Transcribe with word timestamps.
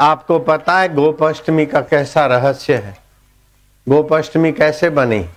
आपको 0.00 0.38
पता 0.38 0.78
है 0.78 0.94
गोपाष्टमी 0.94 1.66
का 1.66 1.80
कैसा 1.80 2.26
रहस्य 2.26 2.74
है? 2.74 2.96
गोपाष्टमी 3.88 4.52
कैसे 4.52 4.90
बनी? 4.90 5.28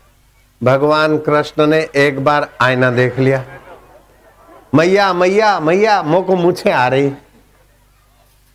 भगवान 0.63 1.17
कृष्ण 1.17 1.67
ने 1.67 1.89
एक 1.95 2.23
बार 2.23 2.49
आईना 2.61 2.91
देख 2.91 3.19
लिया। 3.19 3.43
मैया 4.75 5.13
मैया 5.13 5.59
मैया 5.59 6.01
मो 6.03 6.21
को 6.21 6.35
मुझे 6.35 6.71
आ 6.71 6.87
रही। 6.87 7.11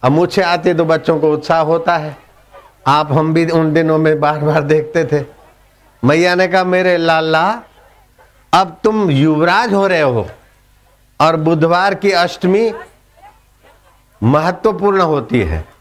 अब 0.03 0.13
मुझे 0.13 0.43
आती 0.43 0.75
तो 0.75 0.85
बच्चों 0.85 1.21
को 1.21 1.33
उत्साह 1.33 1.61
होता 1.61 1.97
है। 1.97 2.17
आप 2.87 3.13
हम 3.13 3.35
भी 3.35 3.51
उन 3.51 3.73
दिनों 3.73 3.99
में 3.99 4.21
बार 4.21 4.39
बार 4.39 4.63
देखते 4.63 5.05
थे। 5.05 5.25
मैया 6.05 6.35
ने 6.35 6.49
कहा, 6.49 6.65
मेरे 6.65 6.97
लाला, 6.97 7.63
अब 8.53 8.77
तुम 8.85 9.11
युवराज 9.11 9.75
हो 9.75 9.87
रहे 9.87 10.01
हो 10.01 10.29
और 11.21 11.37
बुधवार 11.37 11.95
की 11.95 12.11
अष्टमी 12.11 12.73
महत्वपूर्ण 14.23 15.01
होती 15.01 15.41
है। 15.41 15.76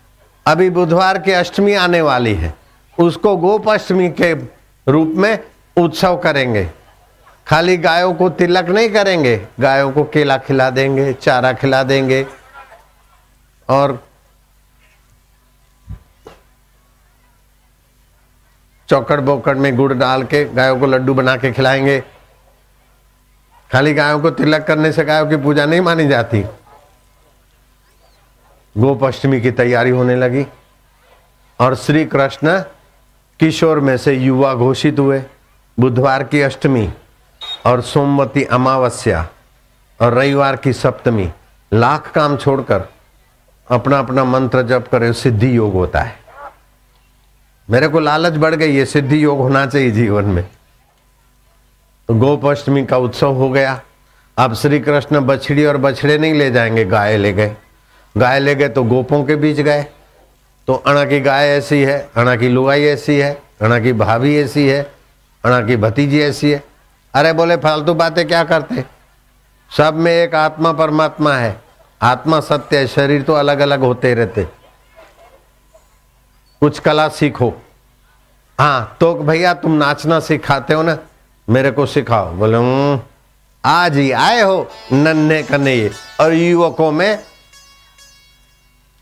अभी 0.48 0.70
बुधवार 0.70 1.18
की 1.20 1.32
अष्टमी 1.32 1.74
आने 1.74 2.02
वाली 2.02 2.36
है। 2.36 2.54
उसको 3.00 3.38
गोप 3.38 3.70
अष्टमी 3.70 4.10
के 4.10 4.34
रूप 4.92 5.14
में 5.16 5.40
उत्सव 5.78 6.18
करेंगे। 6.18 6.70
खाली 7.48 7.78
गायों 7.78 8.14
को 8.14 8.30
तिलक 8.30 8.66
नहीं 8.66 8.90
करेंगे, 8.90 9.48
गायों 9.60 9.92
को 9.92 10.04
केला 10.04 10.38
खिला 10.38 10.70
देंगे, 10.70 11.14
चारा 11.14 11.54
खिला 11.54 11.84
देंगे। 11.84 12.28
और 13.70 14.04
चौकड़ 18.90 19.22
बोकड़ 19.22 19.58
में 19.58 19.76
गुड़ 19.76 19.94
डाल 19.94 20.24
के 20.24 20.46
गायों 20.46 20.80
को 20.80 20.86
लड्डू 20.86 21.14
बना 21.14 21.38
के 21.38 21.52
खिलाएँगे। 21.52 22.04
खाली 23.72 23.94
गायों 23.94 24.20
को 24.20 24.30
तिलक 24.30 24.64
करने 24.64 24.92
से 24.92 25.06
गायों 25.06 25.28
की 25.28 25.38
पूजा 25.38 25.66
नहीं 25.66 25.82
मानी 25.82 26.08
जाती। 26.08 26.46
गोपाष्टमी 28.78 29.42
की 29.42 29.52
तैयारी 29.52 29.90
होने 29.90 30.16
लगी 30.16 30.46
और 31.60 31.76
श्री 31.76 32.06
कृष्ण 32.06 32.60
किशोर 33.40 33.80
में 33.80 33.98
से 33.98 34.14
युवा 34.14 34.54
घोषित 34.54 35.00
हुए। 35.00 35.24
बुधवार 35.80 36.24
की 36.24 36.42
अष्टमी 36.42 36.94
और 37.66 37.82
सोमवती 37.82 38.44
अमावस्या 38.44 39.28
और 40.02 40.14
रविवार 40.14 40.56
की 40.56 40.74
सप्तमी। 40.74 41.32
लाख 41.74 42.12
काम 42.12 42.38
छोड़कर 42.38 42.84
अपना 43.72 44.00
अपना 44.00 44.24
मंत्र 44.24 44.62
जप 44.62 44.88
करे 44.92 45.14
सिद्धि 45.14 45.58
योग 45.58 45.74
होता 45.74 46.02
है। 46.02 46.20
मेरे 47.70 47.88
को 47.88 48.00
लालच 48.00 48.34
बढ़ 48.34 48.56
गई, 48.56 48.72
ये 48.72 48.86
सिद्धि 48.86 49.24
योग 49.24 49.38
होना 49.38 49.66
चाहिए 49.66 49.92
जीवन 49.92 50.26
में। 50.26 50.50
तो 52.08 52.14
गोपाष्टमी 52.14 52.86
का 52.86 52.98
उत्सव 52.98 53.32
हो 53.32 53.50
गया। 53.50 53.82
अब 54.38 54.54
श्री 54.54 54.80
कृष्ण 54.80 55.20
बछड़ी 55.20 55.66
और 55.66 55.78
बछड़े 55.78 56.18
नहीं 56.18 56.34
ले 56.34 56.52
जाएँगे, 56.52 56.86
गाय 56.86 57.18
ले 57.18 57.34
गए। 57.34 57.56
गाय 58.16 58.40
ले 58.40 58.56
गए 58.56 58.70
तो 58.70 58.84
गोपों 58.84 59.24
के 59.26 59.36
बीच 59.36 59.60
गए। 59.60 59.86
तो 60.68 60.74
अणा 60.88 61.04
की 61.06 61.20
गाय 61.20 61.50
ऐसी 61.50 61.82
है 61.84 61.98
अणा 62.16 62.36
की 62.36 62.50
लुगाई 62.50 62.84
ऐसी 62.84 63.18
है 63.20 63.32
अणा 63.62 63.80
की 63.80 63.94
भाभी 63.94 64.38
ऐसी 64.38 64.68
है 64.68 64.82
अणा 65.44 65.60
की 65.62 65.76
भतीजी 65.76 66.22
ऐसी 66.22 66.52
है। 66.52 66.64
अरे 67.14 67.34
बोले 67.34 67.58
फालतू 67.58 67.94
बातें 67.94 68.28
क्या 68.28 68.44
करते? 68.44 68.84
सब 69.72 69.96
में 69.96 70.12
एक 70.12 70.36
आत्मा 70.36 70.72
परमात्मा 70.74 71.34
है। 71.34 71.62
आत्मा 72.02 72.40
सत्य 72.40 72.78
है 72.78 72.88
शरीर 72.88 73.22
तो 73.22 73.34
अलग 73.34 73.60
अलग 73.60 73.80
होते 73.80 74.14
रहते। 74.14 74.44
कुछ 76.62 76.80
कला 76.80 77.08
सीखो। 77.10 77.54
हाँ 78.60 78.98
तो 79.00 79.14
भैया 79.16 79.54
तुम 79.54 79.72
नाचना 79.72 80.20
सिखाते 80.20 80.74
हो 80.74 80.84
ना? 80.84 80.98
मेरे 81.48 81.72
को 81.72 81.86
सिखाओ। 81.86 82.32
बोले 82.32 82.58
हम्म, 82.58 83.00
आज 83.64 83.98
ही 83.98 84.12
आए 84.12 84.42
हो 84.42 84.68
नन्हे 84.94 85.42
कन्हैये 85.44 85.92
और 86.20 86.34
युवकों 86.34 86.92
में 86.92 87.20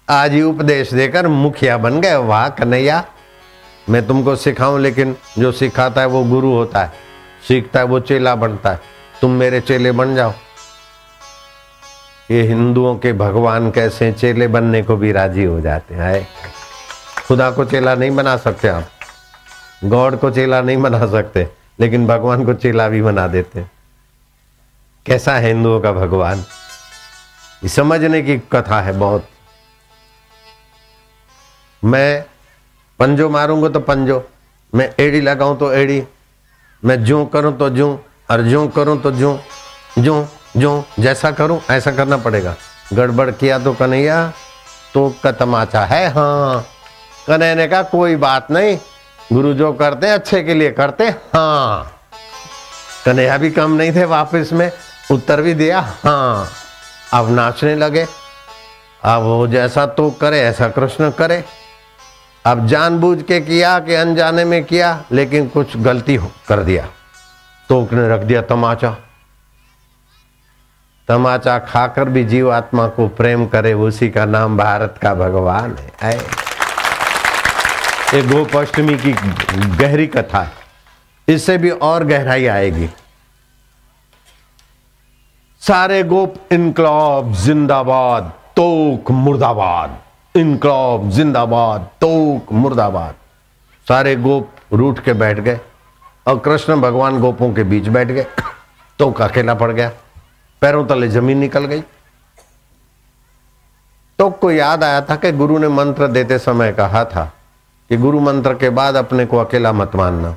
आज 0.10 0.32
ही 0.32 0.42
उपदेश 0.42 0.94
देकर 0.94 1.28
मुखिया 1.28 1.78
बन 1.78 2.02
गए। 2.02 2.16
वाह, 2.16 2.50
कन्हैया, 2.50 3.06
मैं 3.90 4.08
तुमको 4.08 4.36
सिखाऊं, 4.36 4.80
लेकिन 4.80 5.16
जो 5.40 5.52
सिखाता 5.52 6.02
है 6.02 6.08
वो 6.08 6.24
गुरु 6.24 6.52
होता 6.52 6.80
है। 6.80 6.94
सीखता 7.48 7.80
है, 7.80 7.86
वो 7.86 8.00
चेला 8.00 8.36
बनता 8.36 8.72
है। 8.72 8.82
तुम 9.22 9.32
मेरे 9.32 9.62
चेले 9.62 9.92
बन 9.92 10.16
जाओ। 10.16 10.34
ये 12.32 12.42
हिंदुओं 12.42 12.96
के 12.96 13.14
भगवान 13.14 13.72
कैसे 13.72 14.12
चेले 14.12 14.48
बनने 14.48 14.84
को 14.84 14.96
भी 14.96 15.12
राज़ी 15.12 15.44
हो 15.44 15.62
जाते 15.62 15.96
हैं। 15.96 16.28
खुदा 17.28 17.52
को 17.52 17.66
चेला 17.66 17.96
नहीं 17.96 18.12
बना 18.12 18.38
सकते 18.38 18.68
आप। 18.68 18.90
गॉड 19.84 20.20
को 20.20 20.32
चेला 20.32 20.62
नहीं 20.62 20.78
बना 20.78 21.06
सकते, 21.08 21.50
लेकिन 21.80 22.08
भगवान 22.08 22.46
को 22.46 22.54
चेला 22.54 22.88
भी 22.88 23.02
बना 23.02 23.28
देते 23.28 23.66
कैसा 25.06 25.36
है 25.36 25.48
हिंदुओं 25.48 25.82
का 25.82 25.92
भगवान? 25.92 26.44
समझने 27.68 28.22
की 28.22 28.38
कथा 28.38 28.82
है 28.82 28.94
बहुत। 28.94 29.28
मैं 31.86 32.26
पंजो 33.00 33.30
मारूँगा 33.30 33.70
तो 33.70 33.80
पंजो। 33.80 34.24
मैं 34.74 34.94
एड़ी 35.00 35.22
लगाऊँ 35.22 35.58
तो 35.60 35.72
एड़ी। 35.74 36.04
मैं 36.84 37.04
जू 37.04 37.24
करूँ 37.26 37.58
तो 37.58 37.70
जू 37.70 37.88
और 38.32 38.42
जू 38.42 38.68
करूँ 38.68 39.02
तो 39.02 39.12
जू। 39.12 39.38
जू 40.00 40.26
जू, 40.58 40.84
जैसा 41.00 41.32
करूँ, 41.32 41.60
ऐसा 41.72 41.92
करना 41.92 42.18
पड़ेगा। 42.18 42.56
गड़बड़ 42.94 43.30
किया 43.32 43.58
तो 43.60 43.74
कन्हैया 43.74 44.34
तो 44.94 45.10
का 45.24 45.32
तमाचा 45.32 45.84
है 45.86 46.08
हाँ। 46.10 46.66
कन्हैया 47.28 47.68
कहा, 47.68 47.82
कोई 47.84 48.16
बात 48.16 48.52
नहीं। 48.52 48.78
गुरु 49.34 49.54
जो 49.54 49.72
करते 49.74 50.10
अच्छे 50.10 50.44
के 50.44 50.54
लिए 50.54 50.72
करते 50.72 51.08
हाँ। 51.34 51.92
कन्हैया 53.06 53.38
भी 53.38 53.50
कम 53.52 53.72
नहीं 53.72 53.96
थे 53.96 54.06
वापस 54.06 54.50
में। 54.54 54.72
उत्तर 55.12 55.42
भी 55.42 55.54
दिया 55.54 55.80
हाँ। 56.04 56.48
अब 57.14 57.30
नाचने 57.32 57.76
लगे। 57.76 58.06
अब 59.04 59.22
वो 59.22 59.48
जैसा 59.48 59.86
तो 59.86 60.10
करे, 60.12 60.40
ऐसा 60.42 60.68
कृष्ण 60.68 61.10
करे। 61.12 61.44
अब 62.46 62.68
जानबूझ 62.68 63.22
के 63.22 63.42
किया 63.42 63.80
कि 63.80 63.94
अनजाने 63.94 64.46
में 64.46 64.64
किया, 64.64 65.04
लेकिन 65.12 65.48
कुछ 65.48 65.78
गलती 65.78 66.18
कर 66.48 66.64
दिया। 66.64 66.88
तो 67.70 67.84
उसने 67.84 68.10
रख 68.10 68.20
दिया 68.20 68.42
तमाचा। 68.42 68.96
तमाचा 71.08 71.60
खाकर 71.60 72.10
भी 72.10 72.24
जीव 72.24 72.54
आत्मा 72.54 72.88
को 72.88 73.08
प्रेम 73.08 73.46
करे, 73.46 73.74
उसी 73.74 74.10
का 74.10 74.26
नाम 74.26 74.58
भारत 74.58 74.96
का 75.02 75.14
भगवान 75.14 75.78
है। 76.02 76.18
ये 78.14 78.22
गोपाष्टमी 78.22 78.98
की 78.98 79.12
गहरी 79.56 80.08
कथा 80.08 80.42
है। 80.42 80.52
इससे 81.28 81.58
भी 81.58 81.70
और 81.70 82.04
गहराई 82.04 82.46
आएगी। 82.46 82.90
सारे 85.62 86.04
गोप 86.04 86.36
इनकलाब, 86.52 87.34
जिंदाबाद, 87.34 88.24
तोक 88.56 89.12
मुर्दाबाद। 89.12 90.03
इनकलाब, 90.36 91.10
जिंदाबाद, 91.10 91.82
तोक, 92.02 92.52
मुर्दाबाद। 92.54 93.16
सारे 93.88 94.16
गोप 94.16 94.50
रूठ 94.74 95.00
के 95.00 95.14
बैठ 95.14 95.40
गए 95.40 95.60
और 96.28 96.40
कृष्ण 96.40 96.82
भगवान 96.82 97.20
गोपों 97.20 97.54
के 97.54 97.64
बीच 97.64 97.88
बैठ 97.88 98.08
गए। 98.08 98.26
तो 99.00 99.12
अकेला 99.12 99.54
पड़ 99.54 99.72
गया। 99.72 99.92
पैरों 100.62 100.86
तले 100.86 101.08
ज़मीन 101.08 101.38
निकल 101.38 101.66
गई। 101.66 101.82
तोक 104.20 104.40
को 104.40 104.52
याद 104.52 104.84
आया 104.84 105.02
था 105.02 105.16
कि 105.16 105.32
गुरु 105.32 105.58
ने 105.58 105.68
मंत्र 105.68 106.08
देते 106.08 106.40
समय 106.40 106.72
कहा 106.72 107.04
था 107.06 107.26
कि 107.90 107.98
गुरु 107.98 108.20
मंत्र 108.20 108.54
के 108.54 108.70
बाद 108.70 108.96
अपने 108.96 109.26
को 109.26 109.38
अकेला 109.38 109.74
मत 109.74 109.96
मानना। 109.96 110.36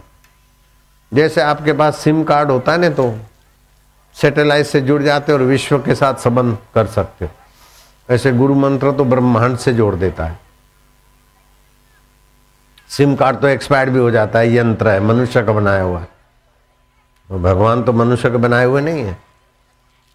जैसे 1.12 1.40
आपके 1.40 1.72
पास 1.72 1.96
सिम 1.96 2.22
कार्ड 2.24 2.50
होता 2.50 2.72
है 2.72 2.78
ना 2.78 2.90
तो 2.90 3.12
सैटेलाइट 4.16 4.66
से 4.66 4.80
जुड़ 4.80 5.02
जाते 5.02 5.32
और 5.32 5.42
विश्व 5.42 5.78
के 5.78 5.94
साथ 5.94 6.14
संबंध 6.14 6.58
कर 6.74 6.86
सकते 6.86 7.24
हो। 7.24 7.30
ऐसे 8.10 8.32
गुरु 8.32 8.54
मंत्र 8.54 8.92
तो 8.92 9.04
ब्रह्मांड 9.04 9.56
से 9.56 9.72
जोड़ 9.72 9.94
देता 9.94 10.24
है। 10.24 10.40
सिम 12.88 13.16
कार्ड 13.16 13.40
तो 13.40 13.46
एक्सपायर्ड 13.46 13.90
भी 13.90 13.98
हो 13.98 14.10
जाता 14.10 14.38
है, 14.38 14.54
यंत्र 14.54 14.88
है, 14.88 15.00
मनुष्य 15.00 15.42
का 15.42 15.52
बनाया 15.52 15.82
हुआ 15.82 15.98
है। 15.98 16.08
तो 17.28 17.38
भगवान 17.38 17.82
तो 17.82 17.92
मनुष्य 17.92 18.30
के 18.30 18.36
बनाए 18.36 18.64
हुए 18.64 18.80
नहीं 18.80 19.02
है। 19.02 19.18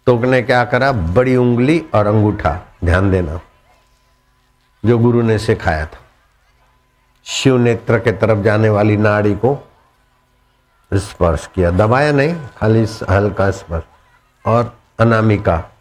तो 0.06 0.18
ने 0.18 0.42
क्या 0.42 0.64
करा? 0.64 0.92
बड़ी 0.92 1.36
उंगली 1.36 1.86
और 1.94 2.06
अंगूठा, 2.06 2.74
ध्यान 2.84 3.10
देना। 3.10 3.40
जो 4.84 4.98
गुरु 4.98 5.22
ने 5.22 5.38
सिखाया 5.38 5.86
था। 5.86 5.98
शिव 7.24 7.58
नेत्र 7.58 7.98
के 7.98 8.12
तरफ़ 8.12 8.38
जाने 8.38 8.68
वाली 8.68 8.96
नाड़ी 8.96 9.34
को 9.34 9.70
स्पर्श 10.94 11.50
किया। 11.54 11.70
दबाया 11.70 12.12
नहीं, 12.12 12.46
खाली 12.56 12.86
हल्का 13.10 13.50
स्पर्श। 13.50 13.84
और 14.46 14.78
अनामिका 14.98 15.71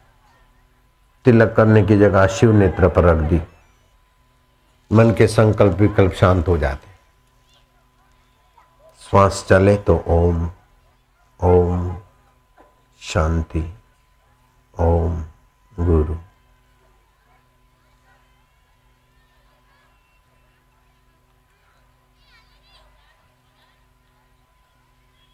तिलक 1.25 1.53
करने 1.57 1.83
की 1.83 1.97
जगह 1.97 2.27
शिव 2.27 2.51
नेत्र 2.51 2.89
पर 2.89 3.03
रख 3.03 3.17
दी। 3.17 3.41
मन 4.93 5.11
के 5.11 5.27
संकल्प 5.27 5.73
विकल्प 5.73 6.13
शांत 6.13 6.47
हो 6.47 6.57
जाते। 6.57 6.87
श्वास 9.09 9.45
चले 9.49 9.77
तो 9.77 10.03
ओम 10.07 10.51
ओम, 11.43 11.97
शांति, 13.01 13.73
ओम, 14.79 15.23
गुरु। 15.79 16.15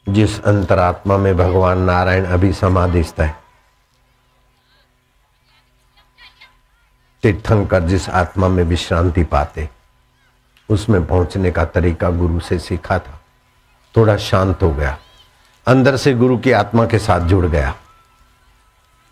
जिस 0.09 0.43
अंतरात्मा 0.43 1.17
में 1.17 1.37
भगवान 1.37 1.77
नारायण 1.77 2.25
अभी 2.25 2.53
समाधिस्थ 2.53 3.19
है 3.19 3.46
तीर्थंकर 7.23 7.83
जिस 7.83 8.09
आत्मा 8.09 8.47
में 8.47 8.63
विश्रांति 8.63 9.23
पाते, 9.23 9.69
उसमें 10.69 11.05
पहुँचने 11.05 11.51
का 11.51 11.65
तरीका 11.65 12.09
गुरु 12.09 12.39
से 12.39 12.59
सीखा 12.59 12.99
था। 12.99 13.21
थोड़ा 13.97 14.17
शांत 14.17 14.63
हो 14.63 14.73
गया। 14.73 14.97
अंदर 15.67 15.97
से 15.97 16.13
गुरु 16.13 16.37
की 16.37 16.51
आत्मा 16.51 16.85
के 16.85 16.99
साथ 16.99 17.19
जुड़ 17.19 17.45
गया। 17.45 17.75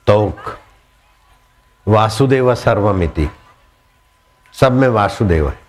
तोक, 0.07 0.59
वासुदेव 1.87 2.55
सर्वमिति। 2.55 3.29
सब 4.53 4.71
में 4.71 4.87
वासुदेव 4.87 5.49
है। 5.49 5.59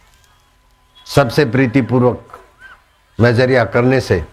सबसे 1.06 1.44
प्रीतिपूर्वक 1.44 2.40
नज़रिया 3.20 3.64
करने 3.64 4.00
से 4.00 4.26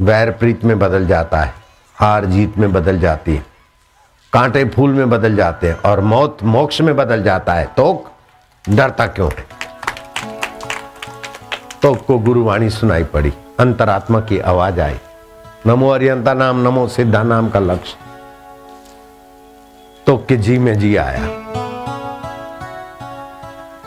वैर 0.00 0.30
प्रीत 0.30 0.64
में 0.64 0.78
बदल 0.78 1.06
जाता 1.06 1.40
है, 1.40 1.54
हार 1.94 2.24
जीत 2.24 2.58
में 2.58 2.72
बदल 2.72 3.00
जाती 3.00 3.36
है। 3.36 3.49
कांटे 4.32 4.64
फूल 4.64 4.90
में 4.90 5.10
बदल 5.10 5.36
जाते 5.36 5.68
हैं 5.68 5.82
और 5.82 6.00
मौत 6.00 6.38
मोक्ष 6.42 6.80
में 6.80 6.96
बदल 6.96 7.22
जाता 7.22 7.52
है। 7.52 7.64
तो 7.64 8.10
डरता 8.68 9.06
क्यों 9.06 9.30
है? 9.38 9.46
तो 11.82 11.94
को 11.94 12.18
गुरुवाणी 12.18 12.70
सुनाई 12.70 13.04
पड़ी। 13.04 13.34
अंतरात्मा 13.60 14.20
की 14.20 14.38
आवाज़ 14.38 14.80
आई। 14.80 14.98
नमो 15.66 15.90
अरियंता 15.90 16.34
नाम, 16.34 16.62
नमो 16.62 16.88
सिद्धा 16.88 17.22
नाम 17.22 17.48
का 17.48 17.58
लक्ष्य। 17.58 17.96
तो 20.06 20.16
के 20.16 20.36
जी 20.36 20.58
में 20.58 20.78
जी 20.78 20.96
आया। 20.96 21.28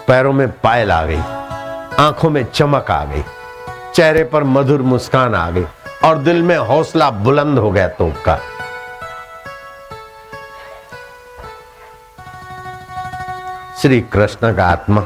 पैरों 0.07 0.33
में 0.33 0.51
पायल 0.51 0.91
आ 0.91 1.03
गई। 1.03 1.21
आँखों 2.05 2.29
में 2.29 2.45
चमक 2.53 2.91
आ 2.91 3.05
गई। 3.05 3.23
चेहरे 3.95 4.23
पर 4.23 4.43
मधुर 4.43 4.81
मुस्कान 4.81 5.35
आ 5.35 5.49
गई। 5.49 5.65
और 6.03 6.17
दिल 6.17 6.43
में 6.43 6.57
हौसला 6.57 7.09
बुलंद 7.09 7.59
हो 7.59 7.71
गया 7.71 7.87
तो 7.87 8.13
का। 8.25 8.39
श्री 13.83 14.01
कृष्ण 14.01 14.55
का 14.55 14.65
आत्मा 14.67 15.01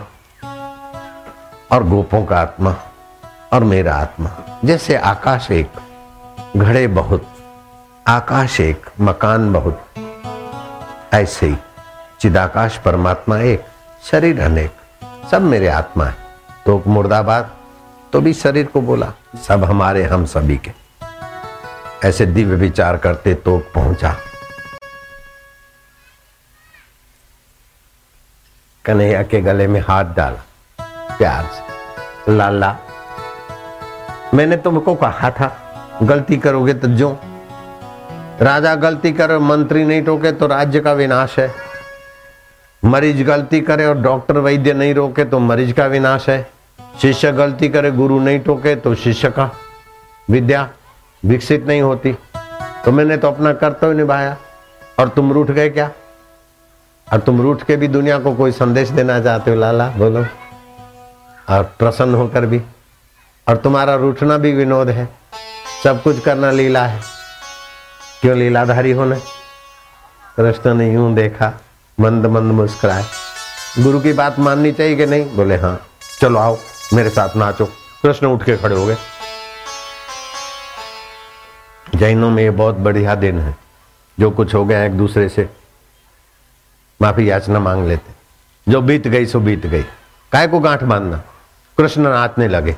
और 1.72 1.84
गोपों 1.84 2.26
का 2.26 2.40
आत्मा 2.40 2.76
और 3.54 3.64
मेरा 3.64 3.96
आत्मा। 3.96 4.60
जैसे 4.66 4.96
आकाश 4.96 5.52
एक, 5.52 5.72
घड़े 6.58 6.88
बहुत, 6.88 7.28
आकाश 8.08 8.60
एक, 8.60 8.86
मकान 9.02 9.54
बहुत, 9.54 9.86
ऐसे 11.14 11.48
ही 11.48 11.58
चिदाकाश, 12.20 12.78
परमात्मा 12.78 13.38
एक, 13.38 13.66
शरीर 14.12 14.42
अनेक, 14.42 14.76
सब 15.32 15.42
मेरे 15.42 15.68
आत्मा 15.68 16.06
है। 16.06 16.16
तो 16.66 16.84
मुर्दाबाद 16.88 17.52
तो 18.14 18.22
भी 18.22 18.34
शरीर 18.34 18.66
को 18.66 18.82
बोला, 18.82 19.14
सब 19.48 19.64
हमारे, 19.64 20.04
हम 20.04 20.26
सभी 20.26 20.58
के। 20.58 20.72
ऐसे 22.08 22.26
दिव्य 22.26 22.56
विचार 22.56 22.98
करते 22.98 23.34
तो 23.34 23.58
पहुँचा। 23.58 24.16
कन्हैया 28.88 29.24
के 29.24 29.42
गले 29.42 29.68
में 29.68 29.82
हाथ 29.82 30.06
डाला। 30.06 30.44
प्यार 31.18 31.44
से। 31.44 32.36
लाला, 32.36 32.76
मैंने 34.34 34.58
तुमको 34.58 34.96
कहा 34.96 35.32
था, 35.32 35.58
गलती 36.04 36.38
करोगे 36.38 36.74
तो 36.74 36.88
जो। 36.88 37.18
राजा 38.42 38.76
गलती 38.76 39.12
करे 39.14 39.38
मंत्री 39.38 39.84
नहीं 39.84 40.04
टोके 40.04 40.32
तो 40.32 40.48
राज्य 40.48 40.80
का 40.80 40.94
विनाश 40.94 41.40
है। 41.40 41.54
मरीज़ 42.86 43.24
गलती 43.24 43.62
करे 43.62 43.86
और 43.86 43.98
डॉक्टर 43.98 44.38
वैद्य 44.38 44.74
नहीं 44.74 44.94
रोके 44.94 45.26
तो 45.26 45.40
मरीज़ 45.40 45.74
का 45.74 45.86
विनाश 45.86 46.30
है। 46.30 46.50
शिष्य 47.02 47.32
गलती 47.32 47.70
करे, 47.70 47.92
गुरु 47.92 48.20
नहीं 48.20 48.40
टोके 48.40 48.76
तो 48.76 48.96
शिष्य 48.96 49.30
का 49.30 49.52
विद्या 50.30 50.70
विकसित 51.26 51.68
नहीं 51.68 51.82
होती। 51.82 52.18
तो 52.86 52.92
मैंने 52.92 53.18
तो 53.18 53.28
अपना 53.28 53.54
कर्तव्य 53.54 53.96
निभाया। 53.96 54.38
और 55.00 55.10
तुम 55.10 55.34
रूठ 55.34 55.52
गए 55.52 55.70
क्या? 55.70 55.92
और 57.14 57.20
तुम 57.20 57.42
रूठ 57.42 57.64
के 57.64 57.76
भी 57.76 57.88
दुनिया 57.88 58.20
को 58.20 58.36
कोई 58.36 58.52
संदेश 58.52 58.90
देना 58.90 59.20
चाहते 59.20 59.52
हो, 59.52 59.58
लाला? 59.58 59.88
बोलो। 59.88 60.26
और 61.50 61.64
प्रसन्न 61.80 62.16
होकर 62.16 62.46
भी। 62.46 62.62
और 63.48 63.58
तुम्हारा 63.58 63.96
रूठना 63.96 64.38
भी 64.38 64.54
विनोद 64.54 64.90
है। 64.90 65.10
सब 65.84 66.04
कुछ 66.04 66.20
करना 66.20 66.52
लीला 66.52 66.86
है। 66.86 67.02
क्यों 68.22 68.38
लीलाधारी 68.38 68.92
होना 68.92 69.16
कृष्ण 70.38 70.74
ने 70.74 70.94
यूँ 70.94 71.14
देखा, 71.14 71.62
मंद 72.00 72.26
मंद 72.26 72.52
मुस्कुराए। 72.52 73.06
गुरु 73.80 74.00
की 74.00 74.14
बात 74.14 74.40
माननी 74.40 74.72
चाहिए 74.72 74.96
कि 74.96 75.06
नहीं? 75.06 75.36
बोले 75.36 75.58
हाँ 75.58 75.82
चलो 76.22 76.40
आओ, 76.40 76.58
मेरे 76.94 77.10
साथ 77.10 77.30
नाचो। 77.36 77.66
कृष्ण 78.04 78.28
उठ 78.28 78.44
के 78.44 78.58
खड़े 78.58 78.76
हो 78.76 78.86
गए। 78.86 78.98
जैनों 81.96 82.30
में 82.30 82.44
ये 82.44 82.50
बहुत 82.50 82.76
बढ़िया 82.76 83.16
दिन 83.16 83.40
है। 83.40 83.58
जो 84.20 84.32
कुछ 84.32 84.56
हो 84.56 84.66
गया 84.66 84.84
एक 84.84 84.92
दूसरे 84.92 85.30
से 85.30 85.50
माफ़ी 87.02 87.30
याचना 87.30 87.60
मांग 87.60 87.88
लेते। 87.88 88.12
जो 88.72 88.82
बीत 88.82 89.08
गई, 89.08 89.26
सो 89.26 89.40
बीत 89.40 89.66
गई। 89.66 89.84
काय 90.32 90.48
को 90.48 90.60
गांठ 90.60 90.84
बांधना? 90.84 91.18
कृष्ण 91.78 92.02
नाचने 92.02 92.48
लगे। 92.48 92.76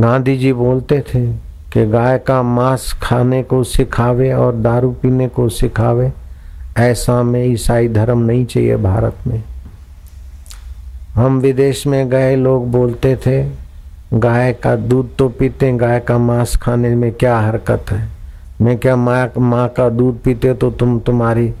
गांधी 0.00 0.36
जी 0.36 0.52
बोलते 0.52 1.00
थे 1.00 1.43
कि 1.74 1.86
गाय 1.86 2.18
का 2.18 2.42
मांस 2.42 2.92
खाने 3.02 3.42
को 3.42 3.64
सिखावे 3.64 4.32
और 4.32 4.54
दारू 4.54 4.90
पीने 4.90 5.28
को 5.28 5.48
सिखावे, 5.48 6.12
ऐसा 6.78 7.22
में 7.22 7.44
ईसाई 7.44 7.88
धर्म 7.88 8.18
नहीं 8.18 8.46
चाहिए 8.46 8.76
भारत 8.76 9.16
में। 9.26 9.42
हम 11.14 11.38
विदेश 11.38 11.86
में 11.86 12.10
गए, 12.10 12.36
लोग 12.36 12.70
बोलते 12.70 13.16
थे, 13.16 13.50
गाय 14.14 14.52
का 14.52 14.76
दूध 14.76 15.16
तो 15.16 15.28
पीते, 15.28 15.72
गाय 15.72 16.00
का 16.00 16.18
मांस 16.18 16.56
खाने 16.56 16.94
में 16.94 17.12
क्या 17.12 17.38
हरकत 17.38 17.84
है? 17.90 18.08
मैं 18.60 18.78
क्या 18.78 18.96
माँ 18.96 19.32
माँ 19.38 19.68
का 19.68 19.88
दूध 19.88 20.18
पीते 20.18 20.54
तो 20.54 20.70
तुम 20.70 20.98
तुम्हारी 20.98 21.52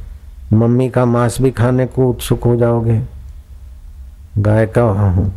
मम्मी 0.52 0.90
का 0.90 1.04
मांस 1.04 1.40
भी 1.40 1.50
खाने 1.50 1.86
को 1.86 2.10
उत्सुक 2.10 2.44
हो 2.44 2.56
जाओगे? 2.56 3.00
गाय 4.38 4.66
का, 4.66 4.82
हूँ 4.82 5.32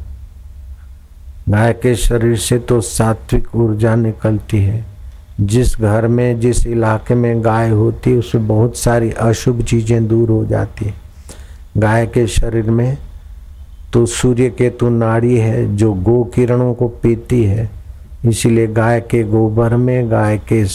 गाय 1.49 1.73
के 1.73 1.95
शरीर 1.95 2.37
से 2.37 2.59
तो 2.59 2.81
सात्विक 2.81 3.55
ऊर्जा 3.55 3.95
निकलती 3.95 4.63
है। 4.63 4.85
जिस 5.41 5.77
घर 5.77 6.07
में, 6.07 6.39
जिस 6.39 6.67
इलाके 6.67 7.15
में 7.15 7.43
गाय 7.43 7.69
होती 7.69 8.11
है 8.11 8.17
उसमें 8.17 8.47
बहुत 8.47 8.77
सारी 8.77 9.11
अशुभ 9.11 9.61
चीज़ें 9.61 10.07
दूर 10.07 10.29
हो 10.29 10.45
जाती 10.45 10.85
है। 10.85 10.93
गाय 11.77 12.07
के 12.07 12.27
शरीर 12.27 12.71
में 12.71 12.97
तो 13.93 14.05
सूर्य 14.05 14.49
के 14.49 14.49
केतु 14.49 14.89
नाड़ी 14.89 15.37
है, 15.37 15.75
जो 15.75 15.93
गो 15.93 16.23
किरणों 16.23 16.73
को 16.73 16.87
पीती 16.87 17.43
है। 17.43 17.69
इसीलिए 18.25 18.67
गाय 18.67 19.01
के 19.01 19.23
गोबर 19.23 19.75
में, 19.75 20.11
गाय 20.11 20.37
के 20.53 20.65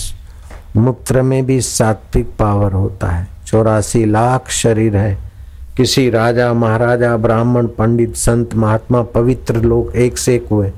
मूत्र 0.76 1.22
में 1.22 1.46
भी 1.46 1.60
सात्विक 1.60 2.26
पावर 2.38 2.72
होता 2.72 3.08
है। 3.08 3.28
चौरासी 3.46 4.04
लाख 4.04 4.50
शरीर 4.50 4.96
है। 4.96 5.31
किसी 5.76 6.10
राजा, 6.10 6.52
महाराजा, 6.52 7.16
ब्राह्मण, 7.16 7.66
पंडित, 7.66 8.16
संत, 8.16 8.54
महात्मा, 8.54 9.02
पवित्र 9.02 9.56
लोग 9.56 9.96
एक 9.96 10.18
से 10.18 10.34
एक 10.34 10.46
हुए। 10.50 10.72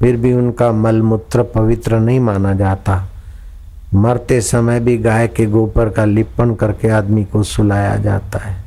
फिर 0.00 0.16
भी 0.16 0.32
उनका 0.32 0.72
मल 0.72 1.02
मूत्र 1.02 1.42
पवित्र 1.42 1.98
नहीं 1.98 2.20
माना 2.20 2.54
जाता। 2.54 3.08
मरते 3.94 4.40
समय 4.40 4.80
भी 4.80 4.98
गाय 4.98 5.28
के 5.28 5.46
गोबर 5.46 5.88
का 5.88 6.04
लिपन 6.04 6.54
करके 6.54 6.88
आदमी 6.88 7.24
को 7.24 7.42
सुलाया 7.42 7.96
जाता 7.96 8.38
है। 8.38 8.64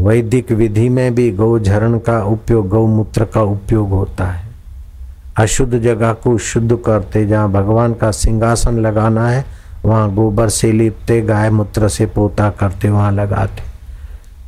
वैदिक 0.00 0.52
विधि 0.52 0.88
में 0.88 1.14
भी 1.14 1.30
गौझरण 1.30 1.98
का 1.98 2.24
उपयोग 2.24 2.68
गौमूत्र 2.68 3.24
का 3.24 3.42
उपयोग 3.42 3.88
होता 3.90 4.24
है। 4.24 4.48
अशुद्ध 5.36 5.78
जगह 5.78 6.12
को 6.12 6.38
शुद्ध 6.38 6.78
करते 6.86 7.26
जहाँ 7.26 7.52
भगवान 7.52 7.94
का 7.94 8.10
सिंहासन 8.10 8.78
लगाना 8.78 9.28
है, 9.28 9.44
वहाँ 9.84 10.14
गोबर 10.14 10.48
से 10.48 10.72
लिपते, 10.72 11.22
गाय 11.22 11.50
मूत्र 11.50 11.88
से 11.88 12.06
पोता 12.06 12.50
करते, 12.50 12.88
वहाँ 12.88 13.12
लगाते। 13.12 13.75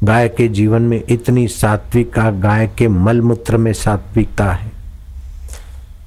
गाय 0.04 0.28
के 0.28 0.46
जीवन 0.48 0.82
में 0.82 1.02
इतनी 1.08 1.46
सात्विका 1.48 2.30
गाय 2.30 2.66
के 2.78 2.88
मल 2.88 3.20
मूत्र 3.20 3.56
में 3.56 3.72
सात्विकता 3.72 4.52
है। 4.52 4.70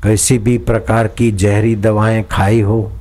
किसी 0.03 0.37
भी 0.37 0.57
प्रकार 0.57 1.07
की 1.07 1.31
जहरी 1.31 1.75
दवाएँ 1.75 2.23
खाई 2.31 2.61
हो, 2.61 2.91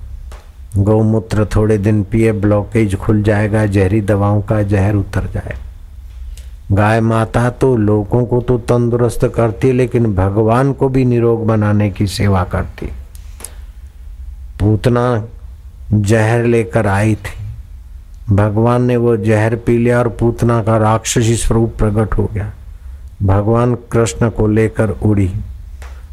गौमूत्र 0.77 1.47
थोड़े 1.47 1.79
दिन 1.79 2.03
पिए 2.05 2.33
ब्लॉकेज 2.33 2.97
खुल 2.97 3.23
जाएगा, 3.23 3.65
जहरी 3.67 4.01
दवाओं 4.01 4.43
का 4.43 4.63
जहर 4.63 4.95
उतर 4.95 5.27
जाए 5.27 5.57
गाय 6.73 7.01
माता 7.01 7.49
तो 7.51 7.77
लोगों 7.77 8.25
को 8.27 8.41
तो 8.41 8.59
तंदुरुस्त 8.59 9.27
करती 9.27 9.69
है, 9.69 9.75
लेकिन 9.75 10.15
भगवान 10.15 10.73
को 10.73 10.89
भी 10.89 11.05
निरोग 11.05 11.47
बनाने 11.47 11.91
की 11.91 12.07
सेवा 12.07 12.45
करती 12.45 12.87
पूतना 14.61 15.25
जहर 15.93 16.45
लेकर 16.45 16.87
आई 16.87 17.15
थी। 17.15 17.40
भगवान 18.33 18.83
ने 18.83 18.97
वो 18.97 19.17
जहर 19.17 19.57
पी 19.57 19.79
लिया 19.79 19.99
और 19.99 20.09
पूतना 20.09 20.63
का 20.63 20.77
राक्षसी 20.77 21.37
स्वरूप 21.37 21.75
प्रकट 21.79 22.15
हो 22.15 22.31
गया। 22.35 22.53
भगवान 23.23 23.75
कृष्ण 23.75 24.31
को 24.31 24.47
लेकर 24.47 24.91
उड़ी 24.91 25.33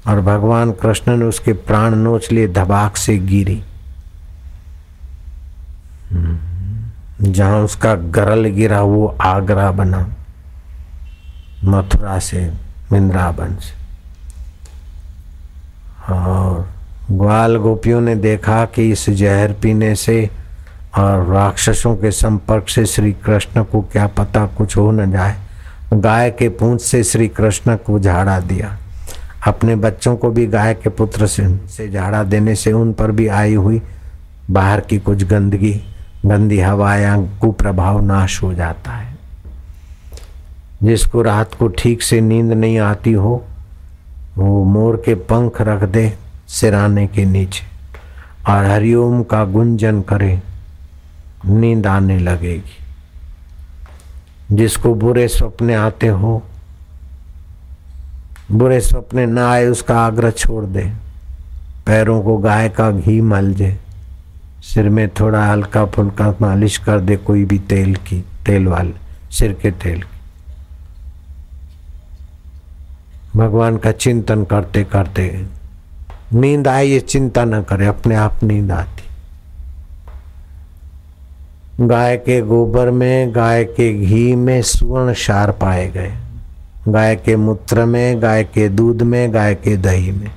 और 0.07 0.21
भगवान 0.21 0.71
कृष्ण 0.71 1.17
ने 1.17 1.25
उसके 1.25 1.53
प्राण 1.53 1.95
नोच 1.95 2.31
लिए, 2.31 2.47
धबाक 2.47 2.97
से 2.97 3.17
गिरी। 3.17 3.63
जहाँ 7.21 7.63
उसका 7.63 7.95
गरल 7.95 8.45
गिरा, 8.45 8.81
वो 8.81 9.07
आगरा 9.21 9.71
बना, 9.71 10.07
मथुरा 11.63 12.19
से 12.19 12.51
मिंद्रावन 12.91 13.55
से। 13.55 13.75
और 16.13 16.67
ग्वाल 17.11 17.55
गोपियों 17.55 18.01
ने 18.01 18.15
देखा 18.15 18.65
कि 18.65 18.91
इस 18.91 19.09
जहर 19.09 19.53
पीने 19.53 19.95
से 19.95 20.29
और 20.97 21.25
राक्षसों 21.25 21.95
के 21.95 22.11
संपर्क 22.11 22.69
से 22.69 22.85
श्री 22.85 23.11
कृष्ण 23.13 23.63
को 23.63 23.81
क्या 23.81 24.07
पता 24.07 24.45
कुछ 24.45 24.77
हो 24.77 24.91
न 24.91 25.11
जाए। 25.11 25.35
गाय 25.93 26.29
के 26.31 26.49
पूंछ 26.49 26.81
से 26.81 27.03
श्री 27.03 27.27
कृष्ण 27.27 27.75
को 27.75 27.99
झाड़ा 27.99 28.39
दिया। 28.39 28.77
अपने 29.47 29.75
बच्चों 29.75 30.15
को 30.17 30.29
भी 30.29 30.45
गाय 30.47 30.73
के 30.73 30.89
पुत्र 30.89 31.27
से, 31.27 31.57
से 31.67 31.89
झाड़ा 31.91 32.23
देने 32.23 32.55
से 32.55 32.71
उन 32.71 32.93
पर 32.93 33.11
भी 33.11 33.27
आई 33.27 33.53
हुई 33.53 33.81
बाहर 34.51 34.79
की 34.79 34.99
कुछ 34.99 35.23
गंदगी 35.23 35.81
गंदी 36.25 36.59
हवा 36.59 36.95
या 36.95 37.17
कुप्रभाव 37.41 38.01
नाश 38.01 38.43
हो 38.43 38.53
जाता 38.53 38.91
है। 38.91 39.15
जिसको 40.83 41.21
रात 41.21 41.53
को 41.53 41.67
ठीक 41.67 42.01
से 42.01 42.21
नींद 42.21 42.51
नहीं 42.51 42.79
आती 42.79 43.13
हो 43.13 43.43
वो 44.37 44.63
मोर 44.63 45.01
के 45.05 45.15
पंख 45.15 45.61
रख 45.61 45.83
दे 45.83 46.13
सिराने 46.47 47.07
के 47.07 47.25
नीचे 47.25 47.65
और 48.53 48.65
हरिओम 48.65 49.23
का 49.23 49.43
गुंजन 49.45 50.01
करे। 50.01 50.41
नींद 51.47 51.87
आने 51.87 52.19
लगेगी। 52.19 52.85
जिसको 54.55 54.95
बुरे 54.95 55.27
सपने 55.27 55.73
आते 55.73 56.07
हो, 56.07 56.43
बुरे 58.51 58.81
सपने 58.81 59.25
ना 59.25 59.51
आए 59.51 59.65
उसका 59.65 59.99
आग्रह 59.99 60.31
छोड़ 60.31 60.65
दे। 60.65 60.91
पैरों 61.85 62.21
को 62.21 62.37
गाय 62.37 62.69
का 62.69 62.91
घी 62.91 63.21
मल 63.21 63.53
दे। 63.53 63.77
सिर 64.61 64.89
में 64.89 65.09
थोड़ा 65.09 65.45
हल्का 65.45 65.85
फुल्का 65.85 66.35
मालिश 66.41 66.77
कर 66.77 66.99
दे 66.99 67.17
कोई 67.17 67.45
भी 67.45 67.59
तेल 67.59 67.95
की, 67.95 68.23
तेल 68.45 68.67
वाले, 68.67 68.93
सिर 69.31 69.53
के 69.53 69.71
तेल 69.71 70.01
की। 70.01 70.17
भगवान 73.39 73.77
का 73.77 73.91
चिंतन 73.91 74.43
करते 74.43 74.83
करते 74.83 75.45
नींद 76.33 76.67
आए, 76.67 76.85
ये 76.85 76.99
चिंता 76.99 77.45
न 77.45 77.63
करे, 77.63 77.87
अपने 77.87 78.15
आप 78.15 78.43
नींद 78.43 78.71
आती। 78.71 79.06
गाय 81.81 82.17
के 82.17 82.41
गोबर 82.41 82.89
में, 82.91 83.35
गाय 83.35 83.63
के 83.63 83.93
घी 83.93 84.35
में 84.35 84.61
सुवर्ण 84.61 85.13
सार 85.13 85.51
पाए 85.51 85.87
गए। 85.87 86.13
गाय 86.87 87.15
के 87.15 87.35
मूत्र 87.35 87.85
में, 87.85 88.21
गाय 88.21 88.43
के 88.43 88.69
दूध 88.69 89.01
में, 89.01 89.33
गाय 89.33 89.55
के 89.55 89.77
दही 89.77 90.11
में। 90.11 90.31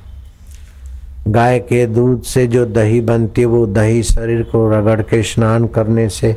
गाय 1.28 1.58
के 1.58 1.86
दूध 1.86 2.22
से 2.22 2.46
जो 2.46 2.66
दही 2.66 3.00
बनती 3.00 3.40
है, 3.40 3.46
वो 3.46 3.66
दही 3.66 4.02
शरीर 4.02 4.42
को 4.42 4.68
रगड़ 4.70 5.00
के 5.02 5.22
स्नान 5.22 5.66
करने 5.66 6.08
से 6.08 6.36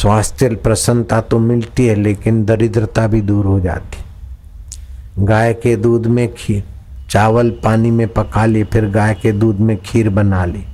स्वास्थ्य 0.00 0.48
प्रसन्नता 0.48 1.20
तो 1.20 1.38
मिलती 1.38 1.86
है, 1.86 1.94
लेकिन 1.94 2.44
दरिद्रता 2.44 3.06
भी 3.06 3.20
दूर 3.20 3.46
हो 3.46 3.60
जाती 3.60 5.24
गाय 5.24 5.54
के 5.54 5.76
दूध 5.76 6.06
में 6.06 6.34
खीर, 6.34 6.64
चावल 7.10 7.50
पानी 7.50 7.90
में 7.90 8.06
पका 8.08 8.46
ली 8.46 8.64
फिर 8.64 8.90
गाय 8.90 9.14
के 9.14 9.32
दूध 9.32 9.60
में 9.60 9.76
खीर 9.76 10.08
बना 10.08 10.44
ली। 10.44 10.64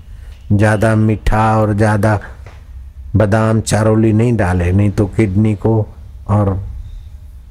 ज़्यादा 0.53 0.95
मीठा 0.97 1.57
और 1.59 1.75
ज़्यादा 1.75 2.19
बादाम 3.17 3.61
चारोली 3.61 4.13
नहीं 4.13 4.37
डाले, 4.37 4.71
नहीं 4.73 4.91
तो 4.91 5.07
किडनी 5.07 5.55
को 5.57 5.87
और 6.29 6.59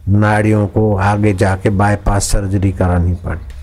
नाड़ियों 0.09 0.67
को 0.67 0.95
आगे 0.95 1.33
जाके 1.33 1.69
बाईपास 1.71 2.31
सर्जरी 2.31 2.71
करानी 2.71 3.13
पड़ती। 3.25 3.55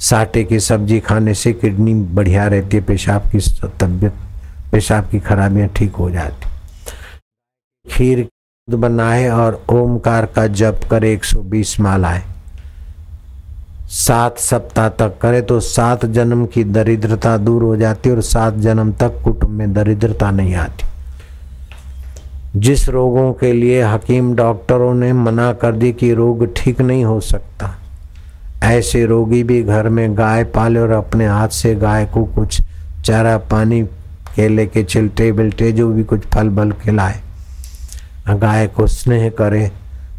साटे 0.00 0.44
की 0.44 0.60
सब्ज़ी 0.60 1.00
खाने 1.00 1.34
से 1.34 1.52
किडनी 1.52 1.94
बढ़िया 1.94 2.46
रहती 2.46 2.76
है, 2.76 2.82
पेशाब 2.82 3.30
की 3.32 3.38
तबियत, 3.80 4.12
पेशाब 4.72 5.08
की 5.10 5.20
खराबियाँ 5.20 5.68
ठीक 5.76 5.94
हो 5.94 6.10
जाती। 6.10 6.52
खीर 7.86 8.28
बनाए 8.68 9.28
और 9.28 9.64
ओमकार 9.70 10.26
का 10.26 10.46
जप 10.48 10.80
करे 10.90 11.12
120 11.14 11.78
मालाएँ। 11.80 12.22
सात 13.84 14.38
सप्ताह 14.38 14.88
तक 14.88 15.18
करे 15.22 15.40
तो 15.42 15.58
सात 15.60 16.04
जन्म 16.06 16.44
की 16.46 16.64
दरिद्रता 16.64 17.36
दूर 17.36 17.62
हो 17.62 17.76
जाती 17.76 18.10
और 18.10 18.20
सात 18.22 18.54
जन्म 18.56 18.92
तक 18.92 19.20
कुटुंब 19.24 19.50
में 19.50 19.72
दरिद्रता 19.74 20.30
नहीं 20.30 20.54
आती। 20.54 20.86
जिस 22.56 22.88
रोगों 22.88 23.32
के 23.32 23.52
लिए 23.52 23.82
हकीम 23.82 24.34
डॉक्टरों 24.34 24.94
ने 24.94 25.12
मना 25.12 25.52
कर 25.52 25.72
दी 25.72 25.92
कि 25.92 26.12
रोग 26.14 26.46
ठीक 26.56 26.80
नहीं 26.80 27.04
हो 27.04 27.20
सकता, 27.20 27.74
ऐसे 28.64 29.04
रोगी 29.06 29.42
भी 29.42 29.62
घर 29.62 29.88
में 29.88 30.16
गाय 30.18 30.44
पाले 30.44 30.80
और 30.80 30.90
अपने 30.90 31.26
हाथ 31.26 31.48
से 31.48 31.74
गाय 31.74 32.06
को 32.06 32.24
कुछ 32.24 32.60
चारा 33.04 33.36
पानी, 33.50 33.82
केले 34.36 34.66
के 34.66 34.82
चिलटे 34.84 35.30
बिलटे 35.32 35.72
जो 35.72 35.88
भी 35.88 36.04
कुछ 36.04 36.26
फल 36.26 36.48
बल 36.48 36.72
खिलाए। 36.72 37.20
गाय 38.30 38.66
को 38.66 38.86
स्नेह 38.86 39.28
करे 39.30 39.70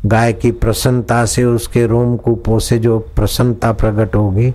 गाय 0.06 0.34
की 0.34 0.52
प्रसन्नता 0.52 1.26
से 1.26 1.44
उसके 1.44 1.86
रोम 1.88 2.18
कुपों 2.18 2.60
से 2.60 2.78
जो 2.80 3.00
प्रसन्नता 3.00 3.72
प्रकट 3.72 4.16
होगी, 4.16 4.54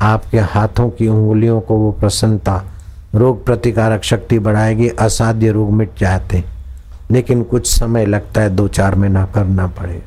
आपके 0.00 0.38
हाथों 0.38 0.90
की 0.90 1.08
उंगलियों 1.08 1.60
को 1.60 1.76
वो 1.76 1.92
प्रसन्नता, 1.92 2.64
रोग 3.14 3.44
प्रतिकारक 3.44 4.02
शक्ति 4.02 4.38
बढ़ाएगी, 4.38 4.88
असाध्य 4.88 5.50
रोग 5.50 5.72
मिट 5.72 5.90
जाते। 5.98 6.44
लेकिन 7.10 7.42
कुछ 7.42 7.66
समय 7.66 8.06
लगता 8.06 8.40
है 8.40 8.50
दो 8.50 8.68
चार 8.68 8.94
महीना 8.94 9.24
करना 9.24 9.66
पड़े। 9.66 10.02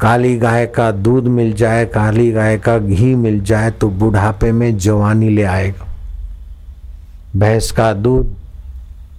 काली 0.00 0.36
गाय 0.38 0.66
का 0.66 0.90
दूध 0.90 1.24
मिल 1.24 1.52
जाए, 1.52 1.84
काली 1.84 2.32
गाय 2.32 2.58
का 2.58 2.78
घी 2.78 3.14
मिल 3.14 3.40
जाए 3.40 3.70
तो 3.70 3.88
बुढ़ापे 3.88 4.52
में 4.52 4.78
जवानी 4.78 5.28
ले 5.28 5.42
आएगा। 5.42 5.86
भैंस 7.36 7.70
का 7.70 7.92
दूध 7.92 8.36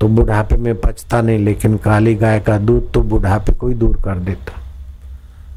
तो 0.01 0.07
बुढ़ापे 0.07 0.55
में 0.55 0.75
पचता 0.75 1.21
नहीं, 1.21 1.39
लेकिन 1.39 1.77
काली 1.77 2.15
गाय 2.15 2.39
का 2.39 2.57
दूध 2.57 2.91
तो 2.93 3.01
बुढ़ापे 3.03 3.53
को 3.53 3.67
ही 3.67 3.73
दूर 3.75 4.01
कर 4.05 4.19
देता। 4.19 4.61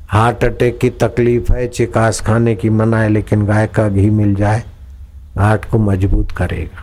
हार्ट 0.09 0.45
अटैक 0.45 0.79
की 0.79 0.91
तकलीफ़ 0.91 1.53
है, 1.53 1.67
चिकास 1.69 2.21
खाने 2.21 2.55
की 2.55 2.71
मना 2.71 3.01
है 3.01 3.09
लेकिन 3.09 3.45
गाय 3.47 3.67
का 3.67 3.89
घी 3.89 4.09
मिल 4.11 4.35
जाए, 4.35 4.63
हार्ट 5.39 5.65
को 5.65 5.79
मज़बूत 5.79 6.31
करेगा। 6.33 6.79